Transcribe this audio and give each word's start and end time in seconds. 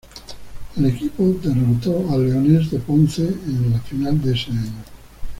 El 0.77 0.85
equipo 0.87 1.35
derrotó 1.43 2.11
a 2.11 2.17
Leones 2.17 2.71
de 2.71 2.79
Ponce 2.79 3.21
en 3.21 3.69
la 3.69 3.79
final 3.81 4.19
de 4.19 4.33
ese 4.33 4.49
año. 4.49 4.83